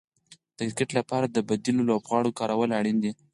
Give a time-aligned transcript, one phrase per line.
[0.57, 3.11] د کرکټ لپاره د بديلو لوبغاړو کارول اړين دي.